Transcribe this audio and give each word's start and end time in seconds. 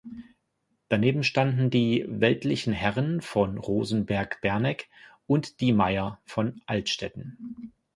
Daneben 0.89 1.23
standen 1.23 1.69
die 1.69 2.05
weltlichen 2.07 2.73
Herren 2.73 3.21
von 3.21 3.59
Rosenberg-Berneck 3.59 4.89
und 5.27 5.59
die 5.61 5.73
Meier 5.73 6.19
von 6.25 6.59
Altstätten. 6.65 7.71